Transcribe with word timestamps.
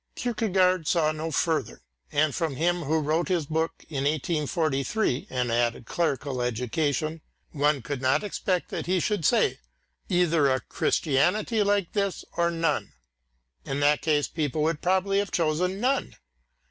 Kierkegaard 0.15 0.87
saw 0.87 1.11
no 1.11 1.29
further, 1.29 1.83
and 2.11 2.33
from 2.33 2.55
him 2.55 2.81
who 2.85 2.99
wrote 3.01 3.27
his 3.27 3.45
book 3.45 3.85
in 3.87 4.05
1843, 4.05 5.27
and 5.29 5.51
had 5.51 5.75
a 5.75 5.83
clerical 5.83 6.41
education, 6.41 7.21
one 7.51 7.83
could 7.83 8.01
not 8.01 8.23
expect 8.23 8.69
that 8.69 8.87
he 8.87 8.99
should 8.99 9.23
say: 9.23 9.59
"Either 10.09 10.49
a 10.51 10.59
Christianity 10.59 11.61
like 11.61 11.91
this, 11.93 12.25
or 12.35 12.49
none!" 12.49 12.93
In 13.63 13.79
that 13.81 14.01
case 14.01 14.27
people 14.27 14.63
would 14.63 14.81
probably 14.81 15.19
have 15.19 15.29
chosen 15.29 15.79
none. 15.79 16.15